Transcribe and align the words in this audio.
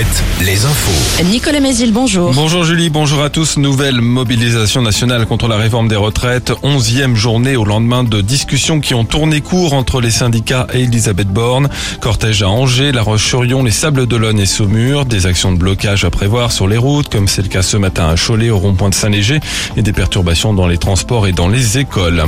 7, 0.00 0.24
les 0.46 0.64
infos. 0.64 1.24
Nicolas 1.24 1.60
Mézil, 1.60 1.92
bonjour. 1.92 2.32
Bonjour 2.32 2.64
Julie, 2.64 2.88
bonjour 2.88 3.22
à 3.22 3.28
tous. 3.28 3.58
Nouvelle 3.58 4.00
mobilisation 4.00 4.80
nationale 4.80 5.26
contre 5.26 5.46
la 5.46 5.56
réforme 5.56 5.88
des 5.88 5.96
retraites. 5.96 6.54
Onzième 6.62 7.16
journée 7.16 7.56
au 7.56 7.66
lendemain 7.66 8.02
de 8.02 8.22
discussions 8.22 8.80
qui 8.80 8.94
ont 8.94 9.04
tourné 9.04 9.42
court 9.42 9.74
entre 9.74 10.00
les 10.00 10.10
syndicats 10.10 10.66
et 10.72 10.84
Elisabeth 10.84 11.28
Borne. 11.28 11.68
Cortège 12.00 12.42
à 12.42 12.48
Angers, 12.48 12.92
La 12.92 13.02
Roche-sur-Yon, 13.02 13.62
les 13.62 13.70
Sables 13.70 14.06
d'Olonne 14.06 14.40
et 14.40 14.46
Saumur. 14.46 15.04
Des 15.04 15.26
actions 15.26 15.52
de 15.52 15.58
blocage 15.58 16.04
à 16.04 16.10
prévoir 16.10 16.50
sur 16.50 16.66
les 16.66 16.78
routes, 16.78 17.10
comme 17.10 17.28
c'est 17.28 17.42
le 17.42 17.48
cas 17.48 17.60
ce 17.60 17.76
matin 17.76 18.08
à 18.08 18.14
Cholet, 18.14 18.48
au 18.48 18.58
rond-point 18.58 18.88
de 18.88 18.94
Saint-Léger, 18.94 19.40
et 19.76 19.82
des 19.82 19.92
perturbations 19.92 20.54
dans 20.54 20.66
les 20.66 20.78
transports 20.78 21.26
et 21.26 21.32
dans 21.32 21.48
les 21.48 21.76
écoles. 21.76 22.24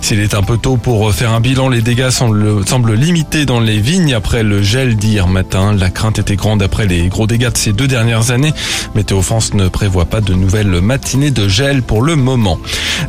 S'il 0.00 0.20
est 0.20 0.34
un 0.34 0.44
peu 0.44 0.58
tôt 0.58 0.76
pour 0.76 1.12
faire 1.12 1.32
un 1.32 1.40
bilan, 1.40 1.70
les 1.70 1.82
dégâts 1.82 2.10
semblent, 2.10 2.64
semblent 2.68 2.94
limités 2.94 3.46
dans 3.46 3.58
les 3.58 3.80
vignes 3.80 4.14
après 4.14 4.44
le 4.44 4.62
gel 4.62 4.94
d'hier 4.94 5.26
matin. 5.26 5.74
La 5.76 5.90
crainte 5.90 6.20
était 6.20 6.36
grande 6.36 6.62
après 6.62 6.86
les 6.86 7.08
gros 7.16 7.26
dégâts 7.26 7.50
de 7.50 7.56
ces 7.56 7.72
deux 7.72 7.88
dernières 7.88 8.30
années. 8.30 8.52
Météo 8.94 9.22
France 9.22 9.54
ne 9.54 9.68
prévoit 9.68 10.04
pas 10.04 10.20
de 10.20 10.34
nouvelles 10.34 10.82
matinées 10.82 11.30
de 11.30 11.48
gel 11.48 11.80
pour 11.80 12.02
le 12.02 12.14
moment. 12.14 12.58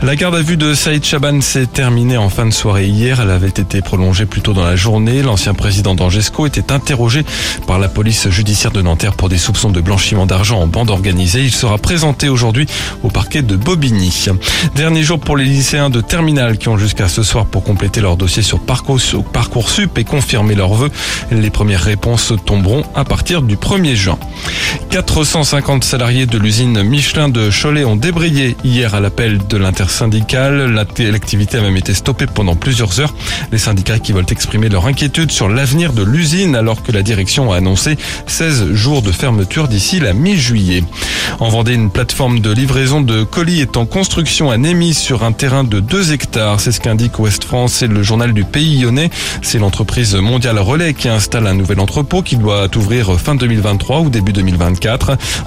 La 0.01 0.15
garde 0.15 0.35
à 0.35 0.41
vue 0.41 0.55
de 0.55 0.73
Saïd 0.73 1.03
Chaban 1.03 1.41
s'est 1.41 1.65
terminée 1.65 2.15
en 2.15 2.29
fin 2.29 2.45
de 2.45 2.51
soirée 2.51 2.85
hier. 2.85 3.19
Elle 3.19 3.31
avait 3.31 3.49
été 3.49 3.81
prolongée 3.81 4.25
plus 4.25 4.39
tôt 4.39 4.53
dans 4.53 4.63
la 4.63 4.77
journée. 4.77 5.23
L'ancien 5.23 5.53
président 5.53 5.93
d'Angesco 5.93 6.45
était 6.45 6.71
interrogé 6.71 7.25
par 7.67 7.79
la 7.79 7.89
police 7.89 8.29
judiciaire 8.29 8.71
de 8.71 8.81
Nanterre 8.81 9.13
pour 9.13 9.27
des 9.27 9.37
soupçons 9.37 9.71
de 9.71 9.81
blanchiment 9.81 10.25
d'argent 10.25 10.61
en 10.61 10.67
bande 10.67 10.89
organisée. 10.89 11.43
Il 11.43 11.51
sera 11.51 11.77
présenté 11.77 12.29
aujourd'hui 12.29 12.65
au 13.03 13.09
parquet 13.09 13.41
de 13.41 13.57
Bobigny. 13.57 14.29
Dernier 14.73 15.03
jour 15.03 15.19
pour 15.19 15.35
les 15.35 15.43
lycéens 15.43 15.89
de 15.89 15.99
terminale 15.99 16.57
qui 16.57 16.69
ont 16.69 16.77
jusqu'à 16.77 17.09
ce 17.09 17.23
soir 17.23 17.45
pour 17.45 17.65
compléter 17.65 17.99
leur 17.99 18.15
dossier 18.15 18.41
sur 18.41 18.61
Parcoursup 18.61 19.97
et 19.97 20.05
confirmer 20.05 20.55
leurs 20.55 20.75
vœux. 20.75 20.91
Les 21.29 21.49
premières 21.49 21.83
réponses 21.83 22.31
tomberont 22.45 22.83
à 22.95 23.03
partir 23.03 23.41
du 23.41 23.57
1er 23.57 23.96
juin. 23.97 24.17
450 24.89 25.83
salariés 25.83 26.25
de 26.25 26.37
l'usine 26.37 26.81
Michelin 26.81 27.29
de 27.29 27.49
Cholet 27.49 27.83
ont 27.83 27.95
débrayé 27.95 28.55
hier 28.63 28.95
à 28.95 28.99
l'appel 28.99 29.39
de 29.47 29.57
l'intersyndicale. 29.57 30.71
L'activité 30.99 31.57
a 31.57 31.61
même 31.61 31.75
été 31.75 31.93
stoppée 31.93 32.25
pendant 32.25 32.55
plusieurs 32.55 32.99
heures. 32.99 33.13
Les 33.51 33.57
syndicats 33.57 33.99
qui 33.99 34.13
veulent 34.13 34.25
exprimer 34.29 34.69
leur 34.69 34.87
inquiétude 34.87 35.31
sur 35.31 35.49
l'avenir 35.49 35.93
de 35.93 36.03
l'usine 36.03 36.55
alors 36.55 36.83
que 36.83 36.91
la 36.91 37.01
direction 37.01 37.51
a 37.51 37.57
annoncé 37.57 37.97
16 38.27 38.73
jours 38.73 39.01
de 39.01 39.11
fermeture 39.11 39.67
d'ici 39.67 39.99
la 39.99 40.13
mi-juillet. 40.13 40.83
En 41.39 41.49
Vendée, 41.49 41.73
une 41.73 41.91
plateforme 41.91 42.39
de 42.39 42.51
livraison 42.51 43.01
de 43.01 43.23
colis 43.23 43.61
est 43.61 43.75
en 43.75 43.85
construction 43.85 44.49
à 44.49 44.57
Némis 44.57 44.93
sur 44.93 45.23
un 45.23 45.33
terrain 45.33 45.63
de 45.63 45.79
2 45.79 46.13
hectares. 46.13 46.61
C'est 46.61 46.71
ce 46.71 46.79
qu'indique 46.79 47.19
Ouest 47.19 47.43
France 47.43 47.81
et 47.81 47.87
le 47.87 48.03
journal 48.03 48.33
du 48.33 48.45
Pays 48.45 48.79
Lyonnais. 48.79 49.09
C'est 49.41 49.59
l'entreprise 49.59 50.15
mondiale 50.15 50.59
Relais 50.59 50.93
qui 50.93 51.09
installe 51.09 51.45
un 51.47 51.53
nouvel 51.53 51.79
entrepôt 51.79 52.21
qui 52.21 52.37
doit 52.37 52.67
ouvrir 52.77 53.19
fin 53.19 53.35
2023 53.35 53.99
ou 53.99 54.09
début 54.09 54.31
2024. 54.31 54.76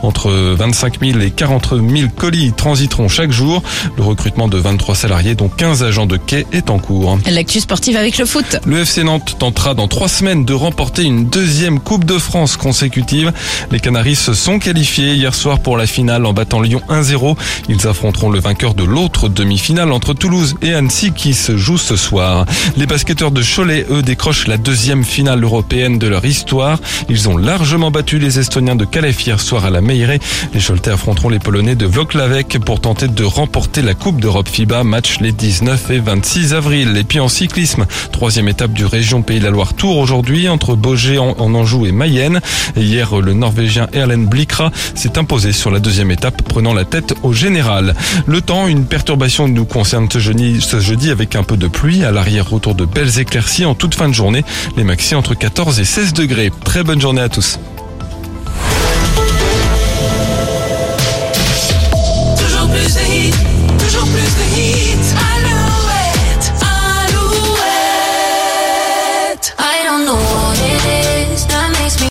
Entre 0.02 0.30
25 0.30 1.00
000 1.00 1.20
et 1.20 1.30
40 1.30 1.70
000 1.70 2.10
colis 2.16 2.52
transiteront 2.52 3.08
chaque 3.08 3.32
jour. 3.32 3.62
Le 3.96 4.02
recrutement 4.02 4.48
de 4.48 4.58
23 4.58 4.94
salariés, 4.94 5.34
dont 5.34 5.48
15 5.48 5.82
agents 5.82 6.06
de 6.06 6.16
quai, 6.16 6.46
est 6.52 6.70
en 6.70 6.78
cours. 6.78 7.18
L'actu 7.30 7.60
sportive 7.60 7.96
avec 7.96 8.18
le 8.18 8.26
foot. 8.26 8.58
Le 8.66 8.78
FC 8.80 9.04
Nantes 9.04 9.36
tentera 9.38 9.74
dans 9.74 9.88
trois 9.88 10.08
semaines 10.08 10.44
de 10.44 10.54
remporter 10.54 11.04
une 11.04 11.26
deuxième 11.26 11.80
Coupe 11.80 12.04
de 12.04 12.18
France 12.18 12.56
consécutive. 12.56 13.32
Les 13.70 13.80
Canaris 13.80 14.16
se 14.16 14.34
sont 14.34 14.58
qualifiés 14.58 15.14
hier 15.14 15.34
soir 15.34 15.60
pour 15.60 15.76
la 15.76 15.86
finale 15.86 16.26
en 16.26 16.32
battant 16.32 16.60
Lyon 16.60 16.82
1-0. 16.88 17.36
Ils 17.68 17.86
affronteront 17.86 18.30
le 18.30 18.40
vainqueur 18.40 18.74
de 18.74 18.84
l'autre 18.84 19.28
demi-finale 19.28 19.92
entre 19.92 20.14
Toulouse 20.14 20.56
et 20.62 20.74
Annecy 20.74 21.12
qui 21.12 21.34
se 21.34 21.56
joue 21.56 21.78
ce 21.78 21.96
soir. 21.96 22.46
Les 22.76 22.86
basketteurs 22.86 23.30
de 23.30 23.42
Cholet, 23.42 23.86
eux, 23.90 24.02
décrochent 24.02 24.46
la 24.46 24.56
deuxième 24.56 25.04
finale 25.04 25.42
européenne 25.42 25.98
de 25.98 26.06
leur 26.06 26.24
histoire. 26.24 26.78
Ils 27.08 27.28
ont 27.28 27.36
largement 27.36 27.90
battu 27.90 28.18
les 28.18 28.38
Estoniens 28.38 28.76
de 28.76 28.84
Calais 28.84 29.12
hier 29.26 29.40
soir 29.40 29.64
à 29.64 29.70
la 29.70 29.80
Meilleray. 29.80 30.18
Les 30.54 30.60
Choletais 30.60 30.90
affronteront 30.90 31.28
les 31.28 31.38
Polonais 31.38 31.74
de 31.74 31.86
Vloklavek 31.86 32.58
pour 32.64 32.80
tenter 32.80 33.08
de 33.08 33.24
remporter 33.24 33.82
la 33.82 33.94
Coupe 33.94 34.20
d'Europe 34.20 34.48
FIBA, 34.48 34.84
match 34.84 35.20
les 35.20 35.32
19 35.32 35.90
et 35.90 35.98
26 35.98 36.54
avril. 36.54 36.96
Et 36.96 37.04
puis 37.04 37.20
en 37.20 37.28
cyclisme, 37.28 37.86
troisième 38.12 38.48
étape 38.48 38.72
du 38.72 38.84
région 38.84 39.22
Pays 39.22 39.38
de 39.38 39.44
la 39.44 39.50
Loire 39.50 39.74
Tour 39.74 39.98
aujourd'hui 39.98 40.48
entre 40.48 40.74
Beaugé 40.74 41.18
en 41.18 41.34
Anjou 41.38 41.86
et 41.86 41.92
Mayenne. 41.92 42.40
hier, 42.76 43.16
le 43.16 43.32
Norvégien 43.32 43.88
Erlen 43.92 44.26
Blikra 44.26 44.70
s'est 44.94 45.18
imposé 45.18 45.52
sur 45.52 45.70
la 45.70 45.80
deuxième 45.80 46.10
étape, 46.10 46.42
prenant 46.42 46.74
la 46.74 46.84
tête 46.84 47.14
au 47.22 47.32
général. 47.32 47.94
Le 48.26 48.40
temps, 48.40 48.66
une 48.66 48.84
perturbation 48.84 49.48
nous 49.48 49.64
concerne 49.64 50.08
ce 50.10 50.18
jeudi, 50.18 50.60
ce 50.60 50.80
jeudi 50.80 51.10
avec 51.10 51.36
un 51.36 51.42
peu 51.42 51.56
de 51.56 51.68
pluie. 51.68 52.04
À 52.04 52.10
l'arrière, 52.10 52.48
retour 52.48 52.74
de 52.74 52.84
belles 52.84 53.18
éclaircies 53.18 53.64
en 53.64 53.74
toute 53.74 53.94
fin 53.94 54.08
de 54.08 54.14
journée. 54.14 54.44
Les 54.76 54.84
maxi 54.84 55.14
entre 55.14 55.34
14 55.34 55.80
et 55.80 55.84
16 55.84 56.12
degrés. 56.12 56.50
Très 56.64 56.82
bonne 56.82 57.00
journée 57.00 57.22
à 57.22 57.28
tous. 57.28 57.58